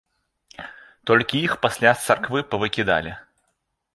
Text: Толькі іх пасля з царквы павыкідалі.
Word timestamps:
Толькі 1.09 1.41
іх 1.49 1.53
пасля 1.67 1.91
з 1.95 2.01
царквы 2.11 2.39
павыкідалі. 2.53 3.11